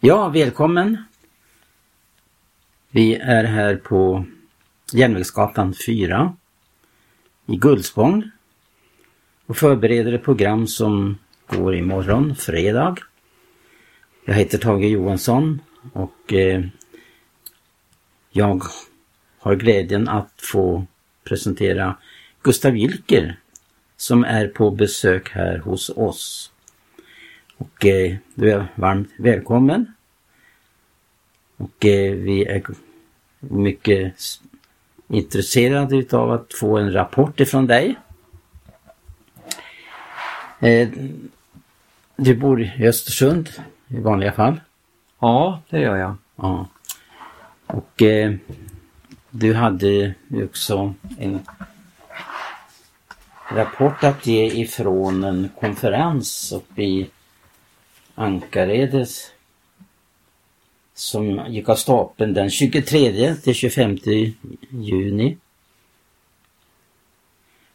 [0.00, 1.04] Ja, välkommen.
[2.90, 4.24] Vi är här på
[4.92, 6.36] Järnvägsgatan 4
[7.46, 8.30] i Gullspång
[9.46, 12.96] och förbereder ett program som går imorgon, fredag.
[14.24, 15.60] Jag heter Tage Johansson
[15.92, 16.64] och eh,
[18.30, 18.62] jag
[19.38, 20.86] har glädjen att få
[21.24, 21.96] presentera
[22.42, 23.40] Gustav Wilker
[23.96, 26.52] som är på besök här hos oss.
[27.58, 29.94] Och eh, du är varmt välkommen.
[31.56, 32.62] Och eh, vi är
[33.38, 34.14] mycket
[35.08, 37.96] intresserade utav att få en rapport ifrån dig.
[40.60, 40.88] Eh,
[42.16, 43.48] du bor i Östersund
[43.88, 44.60] i vanliga fall.
[45.18, 46.16] Ja, det gör jag.
[46.36, 46.66] Ja.
[47.66, 48.34] Och eh,
[49.30, 50.14] du hade
[50.44, 51.40] också en
[53.48, 57.10] rapport att ge ifrån en konferens uppe i
[58.18, 59.32] Ankaredes
[60.94, 63.98] som gick av stapeln den 23 till 25
[64.70, 65.36] juni.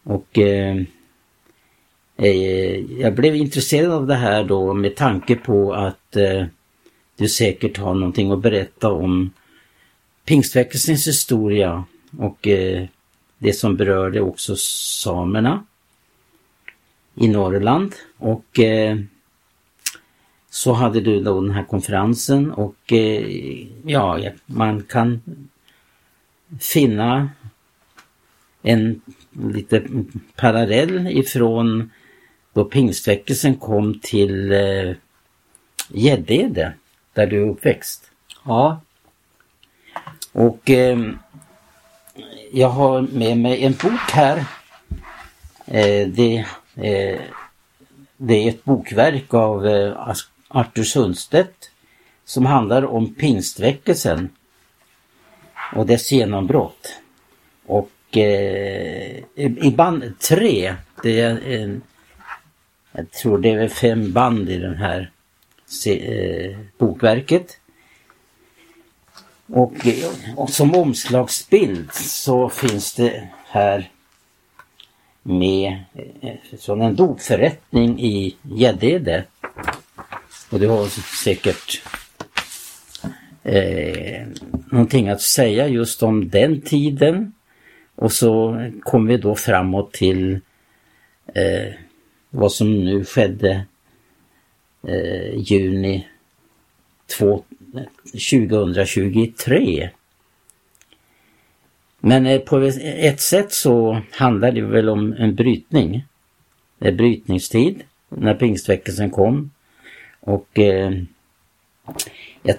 [0.04, 0.78] Och eh,
[2.18, 6.46] eh, jag blev intresserad av det här då med tanke på att eh,
[7.18, 9.32] du säkert har någonting att berätta om
[10.26, 11.84] pingstväckelsens historia
[12.18, 12.86] och eh,
[13.38, 15.66] det som berörde också samerna
[17.16, 17.96] i Norrland.
[18.18, 18.98] Och eh,
[20.54, 25.22] så hade du då den här konferensen och eh, ja, man kan
[26.60, 27.30] finna
[28.62, 29.02] en
[29.32, 29.84] lite
[30.36, 31.92] parallell ifrån
[32.54, 34.96] då pingstväckelsen kom till eh,
[35.88, 36.74] Gäddede
[37.14, 38.12] där du är uppväxt.
[38.46, 38.82] Ja.
[40.32, 41.00] Och eh,
[42.52, 44.38] jag har med mig en bok här.
[45.66, 46.46] Eh, det,
[46.76, 47.20] eh,
[48.18, 50.10] det är ett bokverk av eh,
[50.54, 51.72] Artur Sundstedt
[52.26, 54.30] som handlar om pingstväckelsen
[55.76, 57.00] och dess genombrott.
[57.66, 61.82] Och eh, i band tre, det är en,
[62.92, 65.12] jag tror det är fem band i den här
[65.88, 67.60] eh, bokverket.
[69.48, 69.74] Och,
[70.36, 73.92] och som omslagsbild så finns det här
[75.24, 79.26] med eh, eh, från en dopförrättning i Gäddede.
[80.54, 80.88] Och du har
[81.24, 81.82] säkert
[83.44, 84.28] eh,
[84.72, 87.34] någonting att säga just om den tiden.
[87.96, 90.40] Och så kom vi då framåt till
[91.34, 91.74] eh,
[92.30, 93.66] vad som nu skedde
[94.88, 96.08] eh, juni
[97.18, 99.90] 2023.
[102.00, 106.04] Men eh, på ett sätt så handlar det väl om en brytning.
[106.80, 109.52] En brytningstid när pingstväckelsen kom.
[110.26, 110.92] Och eh,
[112.44, 112.56] jag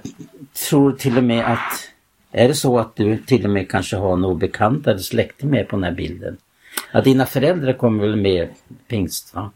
[0.68, 1.90] tror till och med att
[2.32, 5.68] är det så att du till och med kanske har någon bekant eller släkting med
[5.68, 6.36] på den här bilden?
[6.92, 8.48] Ja, dina föräldrar kommer väl med
[8.88, 9.50] pingst va?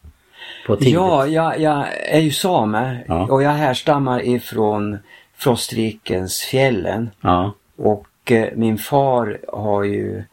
[0.81, 3.27] ja, jag, jag, är ju same ja.
[3.27, 4.99] och jag härstammar ifrån
[5.35, 7.11] Frostvikens fjällen.
[7.21, 7.53] Ja.
[7.77, 10.25] Och eh, min far har ju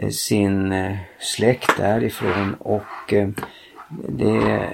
[0.00, 3.28] eh, sin eh, släkt därifrån och eh,
[4.08, 4.70] det,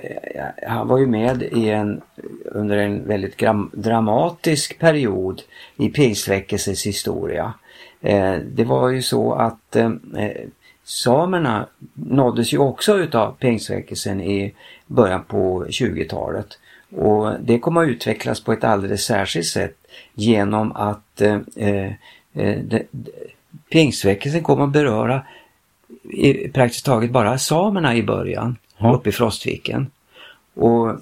[0.66, 2.00] han var ju med i en,
[2.44, 5.42] under en väldigt gram, dramatisk period
[5.76, 7.52] i pingstväckelsens historia.
[8.00, 9.90] Eh, det var ju så att eh,
[10.84, 14.54] samerna nåddes ju också utav pingstväckelsen i
[14.86, 16.58] början på 20-talet.
[16.96, 19.76] Och det kommer att utvecklas på ett alldeles särskilt sätt
[20.14, 21.92] genom att eh, eh,
[22.34, 22.80] eh
[23.70, 25.22] pingstväckelsen kommer att beröra
[26.02, 28.94] i, praktiskt taget bara samerna i början ja.
[28.94, 29.90] uppe i Frostviken.
[30.54, 30.98] Och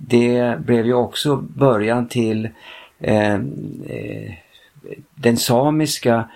[0.00, 2.48] det blev ju också början till
[2.98, 4.32] eh, eh,
[5.14, 6.28] den samiska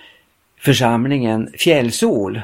[0.58, 2.40] församlingen Fjällsol.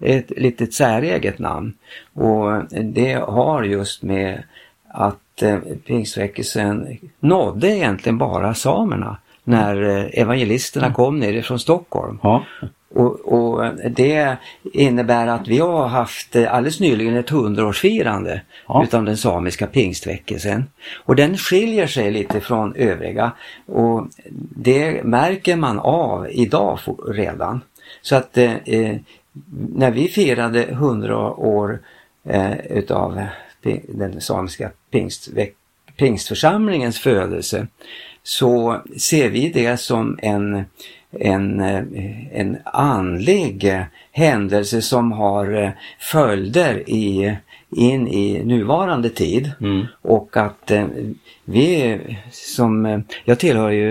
[0.00, 1.72] Ett litet säreget namn.
[2.12, 4.42] Och det har just med
[4.88, 10.94] att eh, pingstväckelsen nådde egentligen bara samerna när eh, evangelisterna mm.
[10.94, 12.18] kom nerifrån Stockholm.
[12.22, 12.44] Ja.
[12.94, 14.36] Och, och, det
[14.72, 18.84] innebär att vi har haft eh, alldeles nyligen ett hundraårsfirande ja.
[18.84, 20.64] utav den samiska pingstväckelsen.
[21.04, 23.32] Och den skiljer sig lite från övriga
[23.66, 24.06] och
[24.56, 26.78] det märker man av idag
[27.08, 27.60] redan.
[28.02, 28.96] Så att eh, eh
[29.74, 31.80] när vi firade 100 år
[32.24, 33.26] eh, utav
[33.88, 34.70] den samiska
[35.96, 37.66] pingstförsamlingens födelse
[38.22, 40.64] så ser vi det som en
[41.20, 41.84] en, eh,
[42.32, 47.36] en andlig händelse som har eh, följder i,
[47.70, 49.50] in i nuvarande tid.
[49.60, 49.86] Mm.
[50.02, 50.86] Och att eh,
[51.44, 51.98] vi
[52.30, 53.90] som, eh, jag tillhör ju,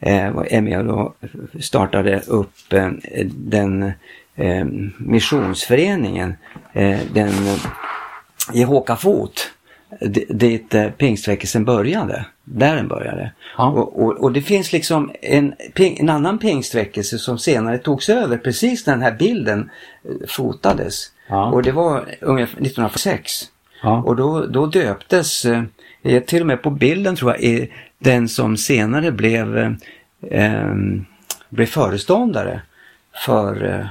[0.00, 1.16] eh, är med och
[1.60, 2.90] startade upp eh,
[3.26, 3.92] den
[4.36, 4.64] eh,
[4.98, 6.34] missionsföreningen,
[6.72, 7.32] eh, den
[8.54, 9.50] i Håkafot,
[10.28, 12.24] dit eh, pingstväckelsen började.
[12.44, 13.32] Där den började.
[13.56, 13.68] Ja.
[13.68, 18.86] Och, och, och det finns liksom en, en annan pingstväckelse som senare togs över precis
[18.86, 19.70] när den här bilden
[20.04, 21.12] eh, fotades.
[21.28, 21.50] Ja.
[21.50, 23.32] Och det var ungefär 1946.
[23.82, 24.02] Ja.
[24.02, 27.68] Och då, då döptes, eh, till och med på bilden tror jag,
[27.98, 29.72] den som senare blev, eh,
[30.30, 30.74] eh,
[31.48, 32.62] blev föreståndare
[33.26, 33.88] för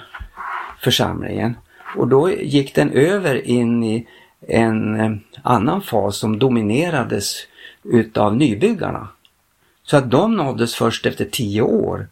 [0.81, 1.57] församlingen.
[1.95, 4.07] Och då gick den över in i
[4.47, 5.11] en eh,
[5.43, 7.35] annan fas som dominerades
[7.83, 9.07] utav nybyggarna.
[9.83, 12.07] Så att de nåddes först efter tio år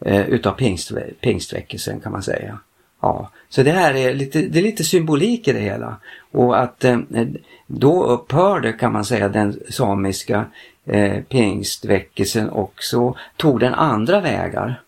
[0.00, 2.58] eh, utav pingst, pingstväckelsen kan man säga.
[3.00, 5.96] Ja, så det här är lite, det är lite symbolik i det hela.
[6.30, 6.98] Och att eh,
[7.66, 10.44] då upphörde kan man säga den samiska
[10.84, 14.82] eh, pingstväckelsen och så tog den andra vägar.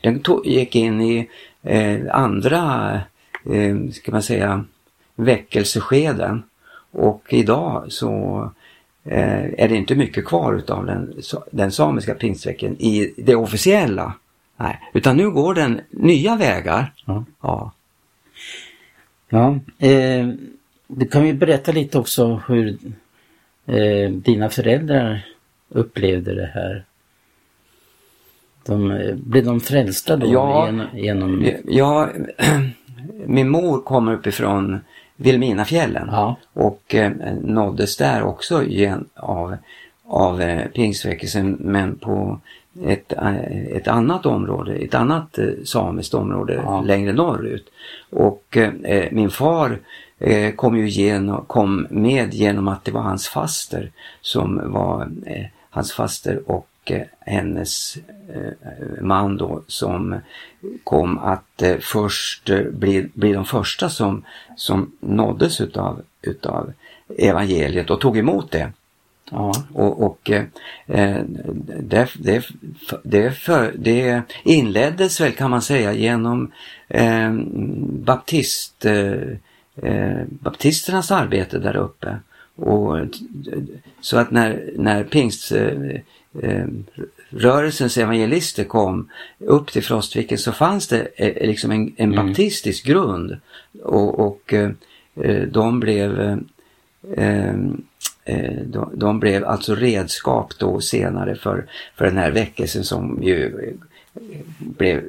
[0.00, 1.28] Den tog, gick in i
[1.62, 2.94] eh, andra,
[3.52, 4.64] eh, ska man säga,
[5.16, 6.42] väckelseskeden.
[6.90, 8.40] Och idag så
[9.04, 11.14] eh, är det inte mycket kvar utav den,
[11.50, 14.14] den samiska pingstveckan i det officiella.
[14.56, 16.92] Nej, utan nu går den nya vägar.
[17.04, 17.24] Ja.
[17.42, 17.72] Ja.
[19.28, 20.28] Ja, eh,
[20.86, 22.78] du kan ju berätta lite också hur
[23.66, 25.26] eh, dina föräldrar
[25.68, 26.84] upplevde det här.
[28.66, 30.66] De, eh, blev de frälsta då Ja.
[30.66, 32.08] genom, genom Ja,
[33.26, 34.80] min mor kommer uppifrån
[35.16, 36.36] Vilhelminafjällen Ja.
[36.52, 39.56] och eh, nåddes där också igen av,
[40.06, 42.40] av eh, pingstväckelsen men på
[42.84, 46.80] ett, eh, ett annat område, ett annat eh, samiskt område Ja.
[46.80, 47.68] längre norrut.
[48.10, 49.78] Och eh, min far
[50.18, 53.90] eh, kom ju genom, kom med genom att det var hans faster
[54.20, 57.96] som var eh, hans faster och eh, hennes
[58.34, 60.20] eh, man då som
[60.84, 64.24] kom att eh, först bli, bli de första som,
[64.56, 66.72] som nåddes utav, utav
[67.18, 68.72] evangeliet och tog emot det.
[69.30, 70.44] Ja, Och, och eh,
[71.80, 72.44] det, det,
[73.02, 76.52] det, för, det inleddes väl kan man säga genom
[76.88, 77.32] eh,
[78.04, 82.18] baptist, eh, baptisternas arbete där uppe.
[82.56, 82.98] Och,
[84.00, 85.52] så att när, när pingst
[86.42, 86.66] eh,
[87.30, 92.26] rörelsens evangelister kom upp till Frostviken så fanns det eh, liksom en, en Mm.
[92.26, 93.36] baptistisk grund.
[93.82, 94.70] Och, och eh,
[95.48, 96.38] de blev
[98.64, 101.66] de, de blev alltså redskap då senare för,
[101.96, 103.72] för den här väckelsen som ju
[104.58, 105.02] blev,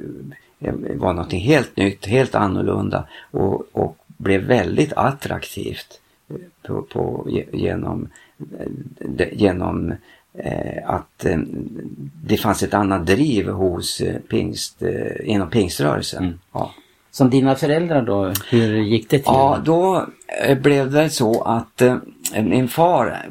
[0.94, 6.00] var någonting helt nytt, helt annorlunda och, och blev väldigt attraktivt
[6.66, 8.08] på, på, ge- genom,
[9.32, 9.94] genom
[10.84, 11.38] att eh,
[12.24, 16.24] det fanns ett annat driv hos eh, pingst, eh, inom pingströrelsen.
[16.24, 16.38] Mm.
[16.52, 16.70] Ja.
[17.10, 19.24] Som dina föräldrar då, hur gick det till?
[19.26, 20.06] Ja, då
[20.44, 21.96] eh, blev det så att eh,
[22.42, 23.28] min far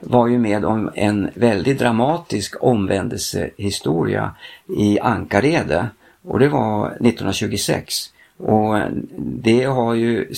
[0.00, 4.34] var ju med om en väldigt dramatisk omvändelsehistoria
[4.78, 5.86] i Ankarede
[6.22, 7.94] och det var 1926.
[8.36, 8.78] Och
[9.18, 10.32] det har ju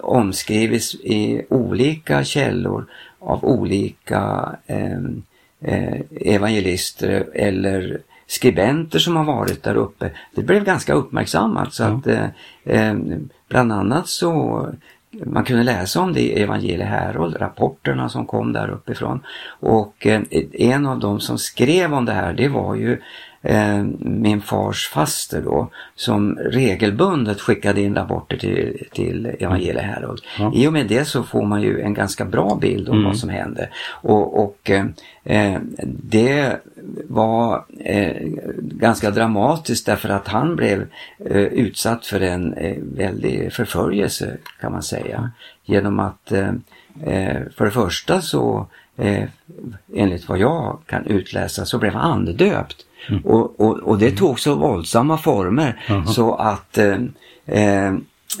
[0.00, 2.86] omskrivits i olika källor
[3.20, 4.98] av olika eh,
[5.60, 10.10] eh, evangelister eller skribenter som har varit där uppe.
[10.34, 12.26] Det blev ganska uppmärksammat så att eh,
[12.64, 12.94] eh,
[13.48, 14.66] bland annat så
[15.10, 19.20] man kunde läsa om det i Evangelie Herold, rapporterna som kom där uppifrån.
[19.60, 20.22] Och eh,
[20.52, 23.00] en av dem som skrev om det här det var ju
[23.42, 30.20] eh, min fars faster då som regelbundet skickade in rapporter till, till Evangelie Herold.
[30.38, 30.52] Ja.
[30.54, 33.08] I och med det så får man ju en ganska bra bild om Mm.
[33.08, 33.68] vad som hände.
[33.90, 34.70] Och, och
[35.24, 36.56] eh, det
[37.08, 38.16] var eh,
[38.58, 40.86] ganska dramatiskt därför att han blev
[41.30, 45.30] eh, utsatt för en eh, väldig förföljelse kan man säga.
[45.64, 46.32] Genom att
[47.56, 48.66] för det första så
[49.94, 52.76] enligt vad jag kan utläsa så blev han andedöpt.
[53.24, 56.06] Och, och, och det tog så våldsamma former Jaha.
[56.06, 56.96] så att eh,
[57.46, 57.86] eh,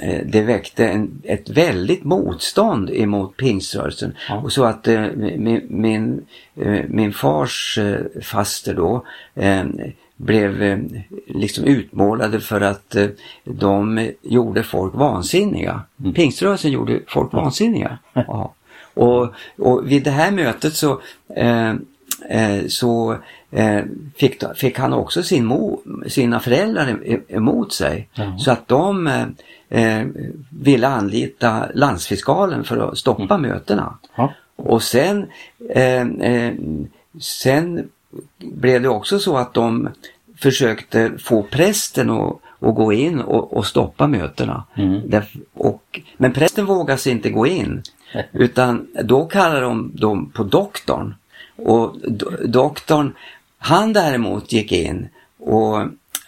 [0.00, 4.14] eh, det väckte en, ett väldigt motstånd emot pingströrelsen.
[4.28, 4.36] Ja.
[4.36, 6.26] Och så att eh, min, min,
[6.56, 9.64] eh, min fars eh, faster då eh,
[10.16, 10.84] blev
[11.26, 12.96] liksom utmålade för att
[13.44, 15.82] de gjorde folk vansinniga.
[16.00, 16.14] Mm.
[16.14, 17.98] Pingströrelsen gjorde folk vansinniga.
[18.14, 18.54] Ja.
[18.94, 21.00] Och, och vid det här mötet så
[22.68, 23.16] så
[23.50, 23.82] eh,
[24.16, 26.98] fick, fick han också sin mo, sina föräldrar
[27.28, 28.08] emot sig.
[28.14, 28.38] Ja.
[28.38, 29.26] Så att de eh,
[29.68, 30.06] eh,
[30.50, 33.98] ville anlita landsfiskalen för att stoppa mötena.
[34.16, 34.34] Ja.
[34.56, 35.26] Och sen,
[35.70, 36.54] eh, eh,
[37.20, 37.88] sen
[38.38, 39.88] blev det också så att de
[40.36, 44.64] försökte få prästen att, att gå in och, och stoppa mötena.
[44.76, 45.00] Mm.
[45.00, 47.82] Därf- och, men prästen vågade sig inte gå in.
[48.32, 51.14] Utan då kallade de dem på doktorn.
[51.64, 53.14] Och do, doktorn,
[53.58, 55.80] han däremot gick in och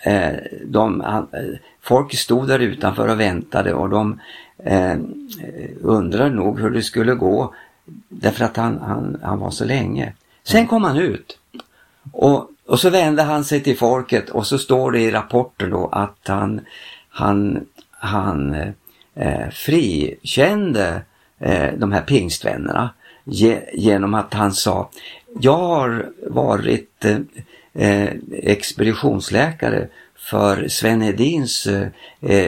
[0.02, 0.36] eh,
[0.66, 4.20] de, han, eh, folk stod där utanför och väntade och de
[4.64, 4.96] eh,
[5.80, 7.54] undrade nog hur det skulle gå.
[8.08, 10.12] Därför att han, han, han var så länge.
[10.44, 11.38] Sen kom han ut.
[12.12, 15.88] Och, och så vände han sig till folket och så står det i rapporten då
[15.92, 16.60] att han,
[17.08, 18.54] han, han
[19.14, 21.02] eh, frikände
[21.38, 22.90] eh, de här pingstvännerna
[23.24, 24.90] ge, genom att han sa
[25.40, 27.18] jag har varit eh,
[27.72, 31.88] eh, expeditionsläkare för Sven Hedins eh,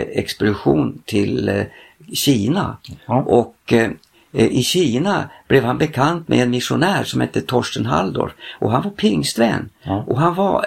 [0.01, 1.65] expedition till eh,
[2.13, 2.77] Kina.
[3.07, 3.23] Ja.
[3.23, 3.91] Och eh,
[4.33, 8.91] i Kina blev han bekant med en missionär som hette Torsten Halldorf och han var
[8.91, 9.71] pingstvän.
[9.83, 10.05] Ja.
[10.07, 10.67] Och han var,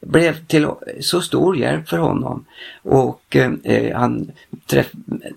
[0.00, 0.68] blev till
[1.00, 2.44] så stor hjälp för honom.
[2.82, 4.30] Och eh, han,
[4.66, 4.90] träff,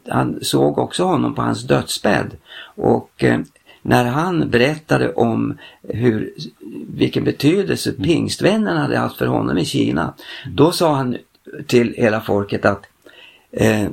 [0.07, 2.37] han såg också honom på hans dödsbädd.
[2.75, 3.39] Och eh,
[3.81, 6.33] när han berättade om hur,
[6.87, 10.13] vilken betydelse pingstvännerna hade haft för honom i Kina.
[10.47, 11.17] Då sa han
[11.67, 12.85] till hela folket att
[13.51, 13.87] eh,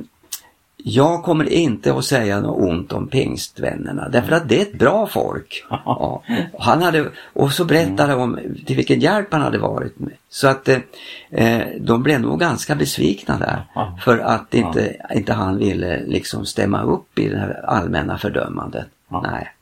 [0.83, 5.07] jag kommer inte att säga något ont om pingstvännerna därför att det är ett bra
[5.07, 5.65] folk.
[5.85, 6.23] Ja.
[6.59, 10.13] Han hade, och så berättade han om till vilken hjälp han hade varit med.
[10.29, 10.69] Så att
[11.29, 13.63] eh, de blev nog ganska besvikna där.
[14.03, 18.87] För att inte, inte han ville liksom stämma upp i det här allmänna fördömandet.
[19.23, 19.53] Nej.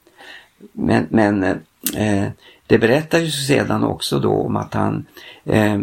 [0.74, 2.28] Men, men eh,
[2.68, 5.06] det berättar ju sedan också då om att han
[5.46, 5.78] eh,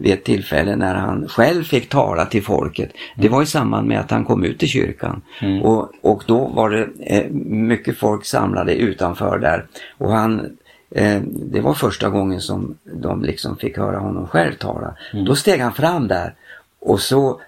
[0.00, 2.92] vid ett tillfälle när han själv fick tala till folket.
[3.16, 5.22] Det var i samband med att han kom ut i kyrkan.
[5.40, 5.62] Mm.
[5.62, 9.66] Och, och då var det eh, mycket folk samlade utanför där.
[9.98, 10.56] Och han
[10.90, 14.94] eh, det var första gången som de liksom fick höra honom själv tala.
[15.26, 16.34] Då steg han fram där
[16.80, 17.40] och så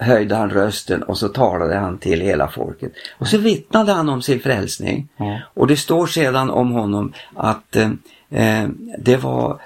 [0.00, 2.92] höjde han rösten och så talade han till hela folket.
[3.18, 5.08] Och så vittnade han om sin frälsning.
[5.16, 5.40] Ja.
[5.54, 7.90] Och det står sedan om honom att eh,
[8.30, 9.60] eh, det var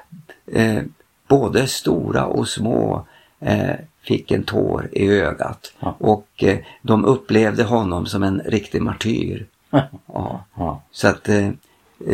[0.53, 0.83] eh,
[1.29, 3.07] både stora och små
[3.41, 5.73] eh, fick en tår i ögat.
[5.81, 5.97] Ja.
[5.99, 9.47] Och eh, de upplevde honom som en riktig martyr.
[10.07, 10.45] Ja.
[10.55, 10.83] Ja.
[10.91, 11.49] Så att, eh,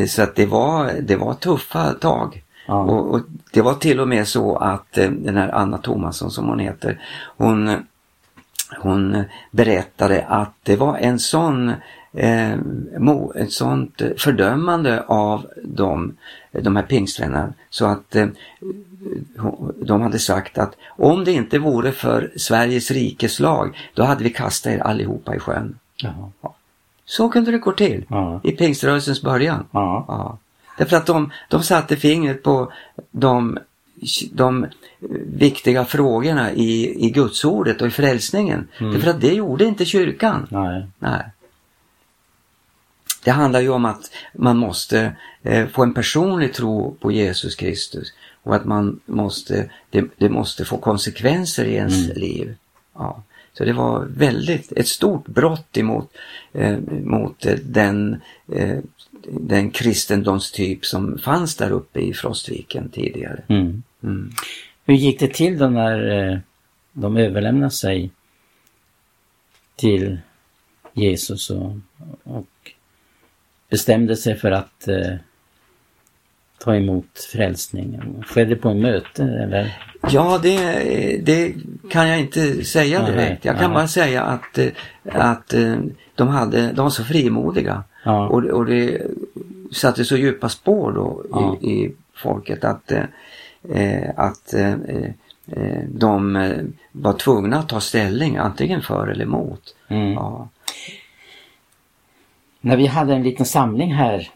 [0.07, 2.43] så att det, var, det var tuffa tag.
[2.69, 3.21] Och, och
[3.53, 7.01] det var till och med så att den här Anna Thomasson som hon heter,
[7.37, 7.87] hon,
[8.77, 11.73] hon berättade att det var en sån
[12.13, 12.57] eh,
[12.99, 16.17] mo, ett sånt fördömande av de,
[16.53, 18.27] de här pingstvännerna så att eh,
[19.83, 24.31] de hade sagt att om det inte vore för Sveriges rikes lag då hade vi
[24.31, 25.79] kastat er allihopa i sjön.
[25.97, 26.31] Jaha.
[27.05, 28.41] Så kunde det gå till Ja.
[28.45, 29.65] i pingströrelsens början.
[29.71, 30.05] Ja.
[30.09, 30.39] Ja.
[30.79, 32.73] Därför att de, de satte fingret på
[33.11, 33.59] de,
[34.33, 34.67] de
[35.27, 38.69] viktiga frågorna i, i gudsordet och i frälsningen.
[38.79, 38.93] Mm.
[38.93, 40.47] Därför att det gjorde inte kyrkan.
[40.51, 40.87] Nej.
[40.99, 41.23] Nej.
[43.25, 48.13] Det handlar ju om att man måste eh, få en personlig tro på Jesus Kristus
[48.43, 52.17] och att man måste, det, det måste få konsekvenser i ens Mm.
[52.17, 52.55] liv.
[52.95, 53.23] Ja.
[53.53, 56.13] Så det var väldigt, ett stort brott emot
[56.53, 58.21] eh, mot eh, den,
[58.53, 58.79] eh,
[59.31, 63.43] den kristendomstyp som fanns där uppe i Frostviken tidigare.
[63.49, 63.83] Mm.
[64.03, 64.31] Mm.
[64.85, 66.39] Hur gick det till då när eh,
[66.93, 68.11] de överlämnade sig
[69.77, 70.19] till
[70.93, 71.73] Jesus och,
[72.25, 72.47] och
[73.71, 75.15] bestämde sig för att eh,
[76.59, 78.25] ta emot frälsningen?
[78.27, 79.83] Skedde det på en möte eller?
[80.11, 80.57] Ja, det,
[81.23, 81.55] det
[81.91, 83.45] kan jag inte säga direkt.
[83.45, 84.73] Jag kan bara säga att, eh,
[85.05, 85.77] att eh,
[86.15, 87.85] de, hade, de var så frimodiga.
[88.05, 88.29] Ja.
[88.29, 89.03] Och, och det
[89.73, 91.59] satte så djupa spår då Ja.
[91.63, 92.93] i, i folket att,
[94.17, 94.73] att eh,
[95.47, 99.75] eh, de eh, var tvungna att ta ställning antingen för eller emot.
[99.89, 100.13] Mm.
[100.13, 100.49] Ja.
[102.61, 104.31] När vi hade en liten samling här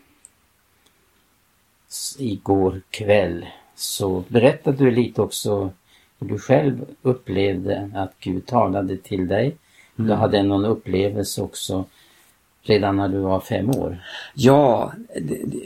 [2.18, 5.70] igår kväll så berättade du lite också
[6.20, 9.56] hur du själv upplevde att Gud talade till dig.
[9.96, 11.84] Du hade någon upplevelse också
[12.62, 13.98] redan när du var fem år.
[14.34, 14.92] Ja,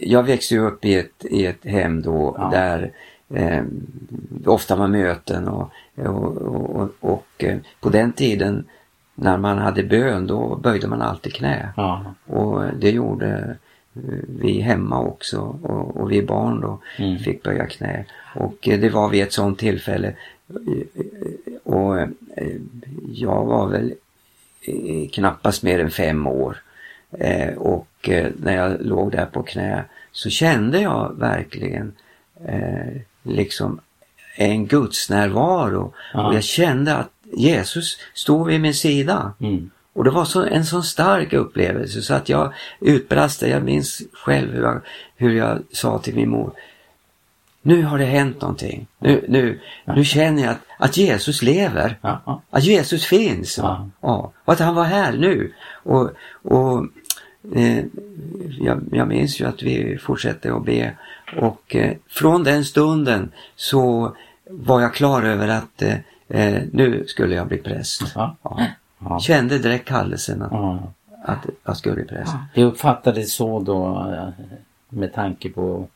[0.00, 2.48] jag växte upp i ett, i ett hem då Ja.
[2.52, 2.92] där
[3.35, 3.64] eh,
[4.47, 8.64] ofta var möten och, och, och, och eh, på den tiden
[9.14, 11.68] när man hade bön då böjde man alltid knä.
[11.76, 12.14] Ja.
[12.26, 13.56] Och det gjorde
[14.40, 17.18] vi hemma också och, och vi barn då Mm.
[17.18, 18.04] fick böja knä.
[18.35, 20.14] Och eh, det var vid ett sådant tillfälle
[21.64, 22.09] och eh,
[23.12, 23.95] jag var väl
[24.62, 26.56] eh, knappast mer än fem år.
[27.11, 31.92] Eh, och eh, när jag låg där på knä så kände jag verkligen
[32.45, 33.80] eh, liksom
[34.37, 35.95] en gudsnärvaro.
[36.14, 36.26] Ja.
[36.26, 39.33] Och jag kände att Jesus stod vid min sida.
[39.40, 39.71] Mm.
[39.92, 43.42] Och det var så, en sån stark upplevelse så att jag utbrast.
[43.42, 44.80] Jag minns själv hur jag,
[45.16, 46.52] hur jag sa till min mor.
[47.62, 48.87] Nu har det hänt någonting.
[48.99, 51.99] Nu, nu, nu känner jag att, att Jesus lever.
[52.00, 52.42] Ja, ja.
[52.50, 53.59] Att Jesus finns.
[53.59, 53.88] Ja.
[54.00, 54.33] Ja.
[54.45, 55.52] Och att han var här nu.
[55.83, 56.11] Och,
[56.42, 56.87] och
[58.61, 60.93] jag, jag minns ju att vi fortsatte att be.
[61.37, 64.17] Och eh, från den stunden så
[64.50, 65.97] var jag klar över att eh,
[66.29, 68.03] eh, nu skulle jag bli präst.
[68.15, 68.37] Ja.
[68.43, 68.67] Ja.
[68.99, 69.21] Ja.
[69.21, 70.93] Kände direkt kallelsen att, Ja.
[71.25, 72.33] att jag skulle bli präst.
[72.55, 74.29] Det uppfattades så då eh,
[74.88, 75.88] med tanke på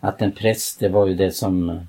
[0.00, 1.80] att en präst det var ju det som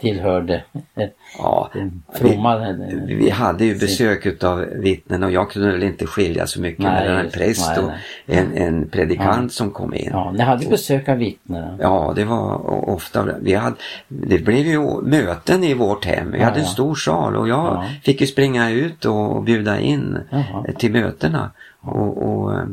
[0.00, 1.70] tillhörde eh, Ja,
[2.14, 2.72] fromma.
[3.06, 6.82] vi, vi hade ju besök utav vittnen och jag kunde väl inte skilja så mycket
[6.84, 7.90] Nej, mellan en präst nej, och
[8.26, 10.08] en, en predikant som kom in.
[10.12, 11.78] Ja, ni hade besök av vittnen.
[11.80, 13.28] Ja, det var ofta.
[13.40, 13.76] Vi hade,
[14.08, 16.30] det blev ju möten i vårt hem.
[16.32, 16.70] Vi Ja, hade en ja.
[16.70, 17.84] stor sal och jag Ja.
[18.02, 21.50] fick ju springa ut och bjuda in eh, till mötena.
[21.80, 22.64] Och, och eh,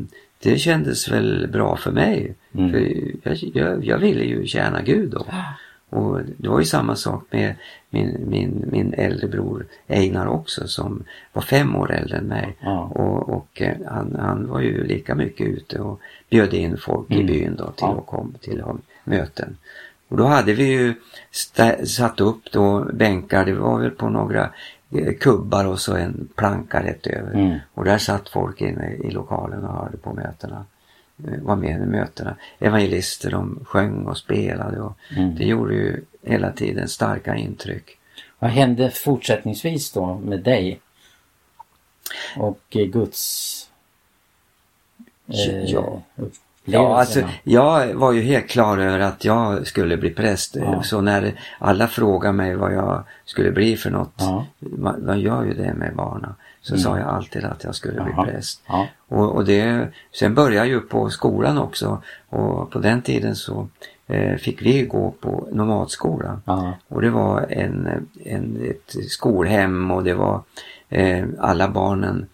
[0.42, 2.34] det kändes väl bra för mig.
[2.54, 2.70] Mm.
[2.72, 2.78] För
[3.22, 5.26] jag, jag, jag ville ju tjäna Gud då.
[5.90, 7.54] Och det var ju samma sak med
[7.90, 12.56] min, min, min äldre bror Einar också som var fem år äldre än mig.
[12.60, 12.80] Ja.
[12.84, 16.00] Och, och eh, han, han var ju lika mycket ute och
[16.30, 17.26] bjöd in folk i Mm.
[17.26, 17.98] byn då till Ja.
[17.98, 18.62] att komma till
[19.04, 19.56] möten.
[20.08, 20.94] Och då hade vi ju
[21.86, 24.50] satt upp då bänkar, det var väl på några
[24.90, 27.34] eh, kubbar och så en planka rätt över.
[27.34, 27.58] Mm.
[27.74, 30.64] Och där satt folk inne i lokalen och hörde på mötena.
[31.28, 32.36] Eh, Var med i mötena.
[32.58, 35.34] Evangelister de sjöng och spelade och Mm.
[35.36, 37.98] det gjorde ju hela tiden starka intryck.
[38.38, 40.80] Vad hände fortsättningsvis då med dig?
[42.36, 43.70] Och eh, Guds
[45.28, 46.02] eh, Ja.
[46.64, 50.56] Ja, alltså, jag var ju helt klar över att jag skulle bli präst.
[50.56, 50.82] Ja.
[50.82, 54.46] Så när alla frågade mig vad jag skulle bli för något, Ja.
[54.58, 56.82] man, man gör ju det med barnen, så Mm.
[56.82, 58.22] sa jag alltid att jag skulle Jaha.
[58.24, 58.62] bli präst.
[58.66, 58.86] Ja.
[59.08, 63.68] Och, och det, sen började jag ju på skolan också och på den tiden så
[64.06, 66.40] eh, fick vi gå på nomadskola.
[66.88, 70.40] Och det var en, en, ett skolhem och det var
[70.88, 72.26] eh, alla barnen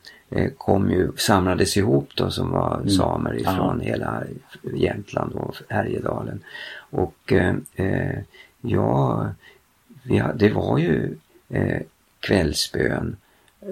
[0.59, 4.23] kom ju, samlades ihop då som var samer ifrån hela
[4.75, 6.43] Jämtland och Härjedalen.
[6.91, 8.19] Och eh, eh,
[8.61, 9.29] ja,
[10.09, 11.17] ha- det var ju
[11.49, 11.81] eh,
[12.21, 13.17] kvällsbön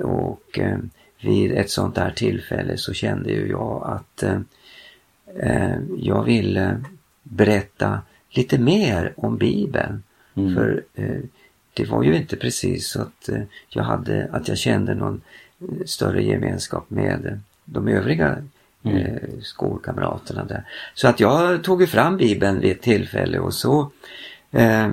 [0.03, 0.79] och eh,
[1.21, 4.41] vid ett sånt där tillfälle så kände ju jag att eh,
[5.37, 6.81] eh, jag ville
[7.23, 10.03] berätta lite mer om Bibeln.
[10.35, 10.55] Mm.
[10.55, 11.21] För eh,
[11.75, 15.21] det var ju inte precis så att eh, jag hade, att jag kände någon eh,
[15.87, 18.37] större gemenskap med de övriga
[18.83, 20.65] eh, skolkamraterna där.
[20.95, 23.91] Så att jag tog ju fram Bibeln vid ett tillfälle och så
[24.51, 24.89] eh,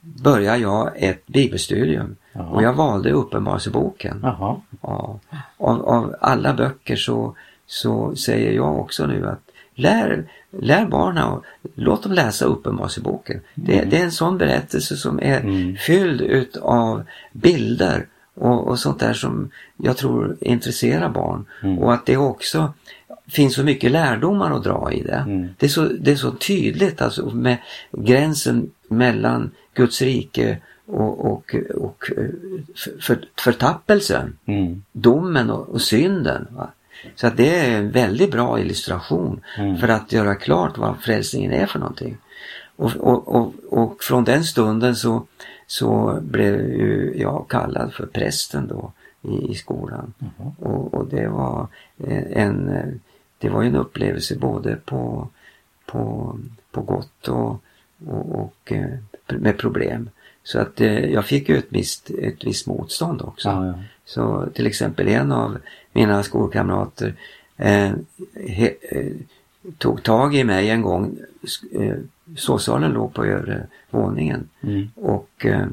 [0.00, 2.16] började jag ett bibelstudium.
[2.32, 2.50] Jaha.
[2.50, 4.20] Och jag valde Uppenbarelseboken.
[4.22, 4.62] Ja.
[4.80, 5.20] Av,
[5.58, 7.34] av alla böcker så,
[7.66, 9.40] så säger jag också nu att
[9.74, 11.44] lär, lär barnen och
[11.74, 13.40] låt dem läsa Uppenbarelseboken.
[13.54, 15.76] Det, det är en sån berättelse som är Mm.
[15.76, 18.06] fylld utav bilder
[18.40, 21.44] och, och sånt där som jag tror intresserar barn.
[21.62, 21.78] Mm.
[21.78, 22.72] Och att det också
[23.28, 25.24] finns så mycket lärdomar att dra i det.
[25.26, 25.48] Mm.
[25.58, 27.56] Det, är så, det är så tydligt alltså med
[27.92, 32.04] gränsen mellan Guds rike och, och, och
[33.00, 34.82] för, förtappelsen Mm.
[34.92, 36.46] domen och, och synden.
[36.50, 36.70] Va?
[37.14, 39.76] Så att det är en väldigt bra illustration Mm.
[39.78, 42.16] för att göra klart vad frälsningen är för någonting.
[42.76, 45.26] Och, och, och, och från den stunden så,
[45.70, 50.14] så blev ju jag kallad för prästen då i, i skolan.
[50.18, 50.52] Jaha.
[50.58, 51.66] Och, och det var
[51.98, 52.70] eh, en,
[53.38, 55.28] det var en upplevelse både på,
[55.86, 56.36] på,
[56.70, 57.62] på gott och,
[58.06, 60.10] och, och eh, med problem.
[60.42, 63.48] Så att eh, jag fick ju ett visst, ett visst motstånd också.
[63.48, 63.74] Ja, ja.
[64.04, 65.58] Så till exempel en av
[65.92, 67.14] mina skolkamrater
[67.56, 67.92] eh,
[68.46, 68.74] he,
[69.78, 71.18] tog tag i mig en gång.
[71.72, 71.96] Eh,
[72.36, 74.88] sovsalen låg på övre våningen Mm.
[74.94, 75.66] och eh,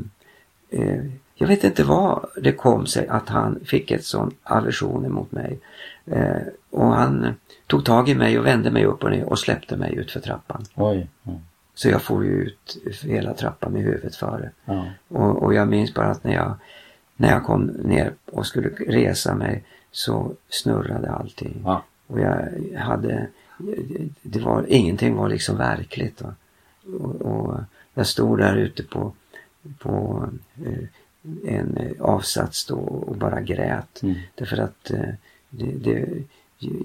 [0.69, 1.05] eh,
[1.36, 5.60] jag vet inte vad det kom sig att han fick ett sån aversion emot mig.
[6.05, 7.33] Eh, och han
[7.67, 10.19] tog tag i mig och vände mig upp och ner och släppte mig ut för
[10.19, 10.63] trappan.
[10.75, 11.07] Oj.
[11.23, 11.31] Ja.
[11.75, 14.51] Så jag får ju ut hela trappan med huvudet före.
[14.65, 14.86] Ja.
[15.07, 16.55] Och, och jag minns bara att när jag,
[17.15, 21.62] när jag kom ner och skulle resa mig så snurrade allting.
[21.65, 21.83] Ja.
[22.07, 23.27] Och jag hade
[24.22, 26.22] det, var, ingenting var liksom verkligt.
[26.22, 26.36] Va?
[27.00, 27.60] Och, och
[27.93, 29.13] jag stod där ute på,
[29.80, 30.24] på
[30.65, 34.04] eh, en avsats då och bara grät.
[34.04, 34.15] Mm.
[34.36, 35.10] Därför att eh,
[35.50, 36.24] det, det,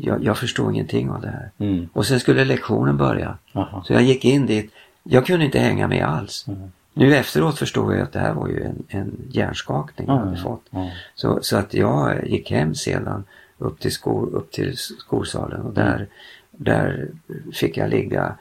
[0.00, 1.50] jag, jag förstod ingenting av det här.
[1.58, 1.88] Mm.
[1.92, 3.38] Och sen skulle lektionen börja.
[3.52, 3.84] Jaha.
[3.84, 4.72] Så jag gick in dit.
[5.02, 6.44] Jag kunde inte hänga med alls.
[6.48, 6.72] Mm.
[6.94, 10.36] Nu efteråt förstod jag att det här var ju en, en hjärnskakning jag Ja, hade
[10.36, 10.66] fått.
[11.14, 13.24] Så, så att jag gick hem sedan
[13.58, 16.08] upp till, sko, upp till skolsalen och där,
[16.56, 17.08] där
[17.52, 18.34] fick jag ligga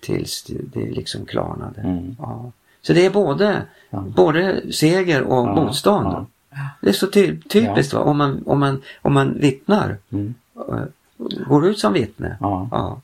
[0.00, 1.80] tills det, liksom klarnade.
[1.80, 2.16] Mm.
[2.18, 2.52] Ja.
[2.82, 4.04] Så det är både, Ja.
[4.16, 6.26] både seger och Ja, motstånd.
[6.80, 8.00] Det är så ty, typiskt va?
[8.00, 9.96] Om, man, om, man, om man vittnar.
[10.10, 10.34] Mm.
[10.56, 10.84] eh,
[11.48, 12.36] Går ut som vittne.
[12.40, 12.68] Ja.
[12.70, 13.00] Ja.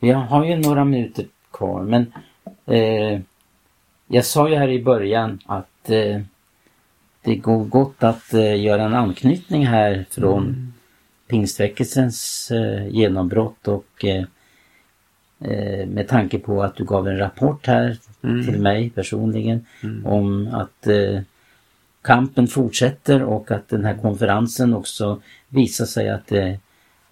[0.00, 2.12] Vi har ju några minuter kvar men
[2.66, 3.20] eh,
[4.06, 6.20] jag sa ju här i början att eh,
[7.22, 10.72] det går gott att eh, göra en anknytning här från Mm.
[11.30, 14.24] Pingstväckelsens eh, genombrott och eh,
[15.40, 18.46] eh, med tanke på att du gav en rapport här Mm.
[18.46, 20.06] till mig personligen Mm.
[20.06, 21.20] om att eh,
[22.02, 26.58] kampen fortsätter och att den här konferensen också visar sig att det,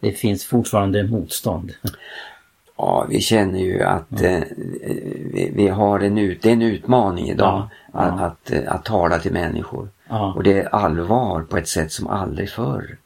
[0.00, 1.72] det finns fortfarande motstånd.
[2.76, 4.40] Ja, vi känner ju att eh,
[5.32, 8.26] vi, vi har en, ut, det är en utmaning idag Ja, Att, ja.
[8.26, 9.88] att, eh, att tala till människor.
[10.08, 10.32] Ja.
[10.36, 12.96] Och det är allvar på ett sätt som aldrig förr.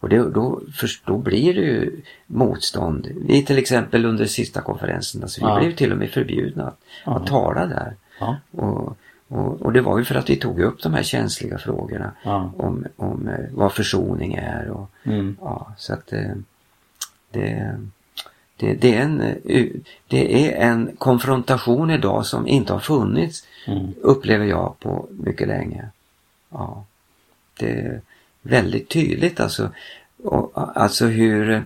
[0.00, 3.08] Och det, då, först, då blir det ju motstånd.
[3.26, 5.58] Vi till exempel under sista konferensen, alltså vi Ja.
[5.60, 7.16] blev till och med förbjudna att, Ja.
[7.16, 7.94] att tala där.
[8.20, 8.36] Ja.
[8.50, 8.96] Och,
[9.28, 12.12] och, och det var ju för att vi tog upp de här känsliga frågorna
[12.56, 14.68] om, om eh, vad försoning är.
[14.70, 15.36] Och, Mm.
[15.40, 16.30] ja, så att eh,
[17.30, 17.76] det,
[18.56, 19.66] det, det, är en, eh,
[20.08, 23.86] det är en konfrontation idag som inte har funnits, Mm.
[24.02, 25.88] upplever jag, på mycket länge.
[26.50, 26.84] Ja,
[27.58, 28.00] det
[28.48, 29.70] väldigt tydligt alltså,
[30.24, 31.62] och, alltså hur, eh,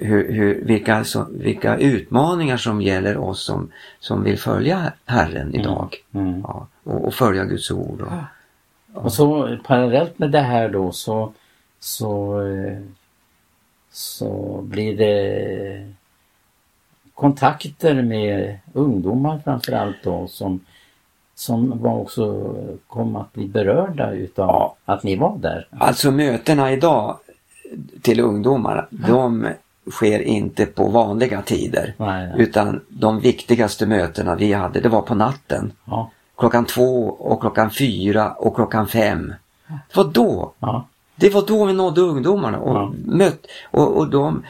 [0.00, 5.96] hur, hur, vilka, alltså, vilka utmaningar som gäller oss som, som vill följa Herren idag.
[6.12, 6.40] Mm.
[6.40, 8.00] Ja, och, och följa Guds ord.
[8.00, 11.32] Och, Och så parallellt med det här då så,
[11.80, 12.78] så, eh,
[13.90, 15.92] så blir det
[17.14, 20.60] kontakter med ungdomar framförallt då som,
[21.42, 22.54] som var också
[22.86, 24.74] kom att bli berörda utav Ja.
[24.84, 25.66] att ni var där.
[25.78, 27.16] Alltså mötena idag
[28.02, 29.46] till ungdomarna, de
[29.90, 31.94] sker inte på vanliga tider.
[31.96, 32.34] Nej, nej.
[32.36, 35.72] Utan de viktigaste mötena vi hade, det var på natten.
[35.84, 39.34] Ja, Klockan två och klockan fyra och klockan fem.
[39.68, 40.52] Det var då.
[40.58, 42.92] ja, Det var då vi nådde ungdomarna och Ja.
[43.04, 44.42] mött och, och de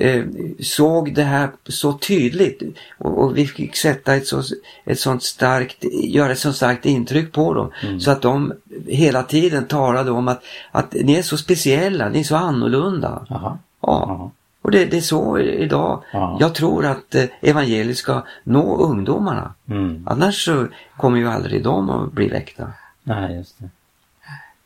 [0.00, 0.24] eh,
[0.60, 2.62] såg det här så tydligt
[2.98, 4.42] och, och vi fick sätta ett, så,
[4.84, 8.00] ett sånt starkt, göra ett sånt starkt intryck på dem Mm.
[8.00, 8.52] så att de
[8.86, 13.26] hela tiden talade om att, att ni är så speciella, ni är så annorlunda.
[13.28, 14.04] jaha, Ja.
[14.08, 14.30] ja,
[14.62, 16.02] Och det, det är så idag.
[16.12, 16.36] Ja.
[16.40, 19.54] Jag tror att eh, evangeliet ska nå ungdomarna.
[19.70, 20.02] mm.
[20.06, 22.72] Annars så kommer ju aldrig de att bli väckta.
[23.02, 23.68] nej just det.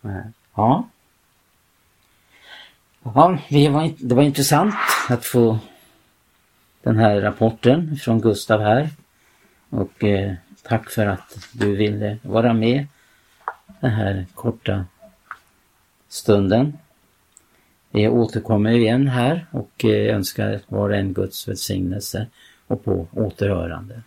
[0.01, 0.23] Nej.
[0.57, 0.85] Ja.
[3.05, 4.75] Ja, det var, det var intressant
[5.09, 5.59] att få
[6.83, 8.89] den här rapporten från Gustav här.
[9.71, 12.87] Och eh, tack för att du ville vara med
[13.81, 14.85] den här korta
[16.09, 16.79] stunden.
[17.91, 22.27] Vi återkommer igen här och eh, önskar var och en Guds välsignelse
[22.67, 24.03] och på återhörande.